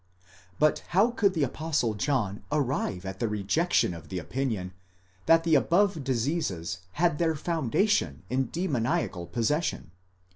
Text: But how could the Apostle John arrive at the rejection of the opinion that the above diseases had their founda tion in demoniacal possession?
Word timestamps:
But 0.57 0.79
how 0.97 1.11
could 1.11 1.35
the 1.35 1.43
Apostle 1.43 1.93
John 1.93 2.43
arrive 2.51 3.05
at 3.05 3.19
the 3.19 3.27
rejection 3.27 3.93
of 3.93 4.09
the 4.09 4.17
opinion 4.17 4.73
that 5.27 5.43
the 5.43 5.53
above 5.53 6.03
diseases 6.03 6.79
had 6.93 7.19
their 7.19 7.35
founda 7.35 7.87
tion 7.87 8.23
in 8.27 8.49
demoniacal 8.49 9.27
possession? 9.27 9.91